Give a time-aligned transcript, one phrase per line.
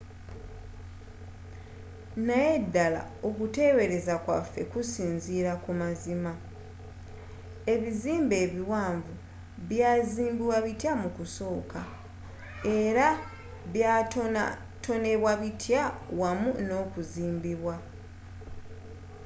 [2.27, 9.13] naye ddala okuteebereza kwaffe kusinziira ku mazima?ebizimbe ebiwanvu
[9.69, 11.79] byazimbibwa bitya mu kusooka?
[12.79, 13.07] era
[13.73, 15.83] byatonatonebwa bitya
[16.19, 17.75] wamu nokuzimbibwa?